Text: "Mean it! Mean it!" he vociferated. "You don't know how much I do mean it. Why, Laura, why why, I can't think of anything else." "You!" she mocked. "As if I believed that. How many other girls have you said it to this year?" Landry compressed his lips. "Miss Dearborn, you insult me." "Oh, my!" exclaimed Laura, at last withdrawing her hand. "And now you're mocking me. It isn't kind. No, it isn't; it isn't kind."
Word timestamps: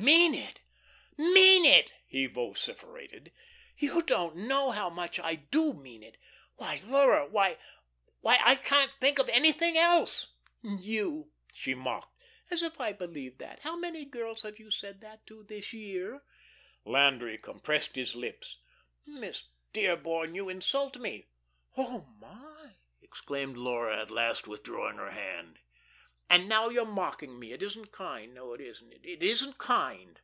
"Mean 0.00 0.32
it! 0.32 0.60
Mean 1.16 1.64
it!" 1.64 1.92
he 2.06 2.26
vociferated. 2.26 3.32
"You 3.76 4.00
don't 4.02 4.36
know 4.36 4.70
how 4.70 4.88
much 4.88 5.18
I 5.18 5.34
do 5.34 5.72
mean 5.74 6.04
it. 6.04 6.16
Why, 6.54 6.80
Laura, 6.86 7.26
why 7.26 7.58
why, 8.20 8.38
I 8.44 8.54
can't 8.54 8.92
think 9.00 9.18
of 9.18 9.28
anything 9.28 9.76
else." 9.76 10.28
"You!" 10.62 11.32
she 11.52 11.74
mocked. 11.74 12.16
"As 12.48 12.62
if 12.62 12.80
I 12.80 12.92
believed 12.92 13.40
that. 13.40 13.58
How 13.60 13.74
many 13.76 14.02
other 14.02 14.08
girls 14.10 14.42
have 14.42 14.60
you 14.60 14.70
said 14.70 15.02
it 15.02 15.26
to 15.26 15.42
this 15.42 15.72
year?" 15.72 16.22
Landry 16.84 17.36
compressed 17.36 17.96
his 17.96 18.14
lips. 18.14 18.60
"Miss 19.04 19.46
Dearborn, 19.72 20.34
you 20.36 20.48
insult 20.48 20.96
me." 20.98 21.26
"Oh, 21.76 22.06
my!" 22.20 22.76
exclaimed 23.02 23.56
Laura, 23.56 24.00
at 24.00 24.12
last 24.12 24.46
withdrawing 24.46 24.96
her 24.98 25.10
hand. 25.10 25.58
"And 26.30 26.46
now 26.46 26.68
you're 26.68 26.84
mocking 26.84 27.38
me. 27.38 27.52
It 27.52 27.62
isn't 27.62 27.90
kind. 27.90 28.34
No, 28.34 28.52
it 28.52 28.60
isn't; 28.60 28.92
it 29.02 29.22
isn't 29.22 29.56
kind." 29.56 30.20